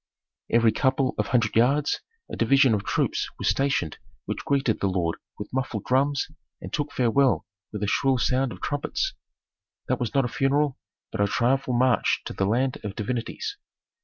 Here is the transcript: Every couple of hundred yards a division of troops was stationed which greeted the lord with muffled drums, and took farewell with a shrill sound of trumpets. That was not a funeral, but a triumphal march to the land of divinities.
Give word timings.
Every 0.49 0.71
couple 0.71 1.13
of 1.19 1.27
hundred 1.27 1.55
yards 1.55 1.99
a 2.27 2.35
division 2.35 2.73
of 2.73 2.83
troops 2.83 3.29
was 3.37 3.49
stationed 3.49 3.99
which 4.25 4.43
greeted 4.45 4.79
the 4.79 4.87
lord 4.89 5.19
with 5.37 5.53
muffled 5.53 5.83
drums, 5.85 6.25
and 6.59 6.73
took 6.73 6.91
farewell 6.91 7.45
with 7.71 7.83
a 7.83 7.87
shrill 7.87 8.17
sound 8.17 8.51
of 8.51 8.61
trumpets. 8.61 9.13
That 9.87 9.99
was 9.99 10.15
not 10.15 10.25
a 10.25 10.27
funeral, 10.27 10.79
but 11.11 11.21
a 11.21 11.27
triumphal 11.27 11.75
march 11.75 12.23
to 12.25 12.33
the 12.33 12.47
land 12.47 12.79
of 12.83 12.95
divinities. 12.95 13.57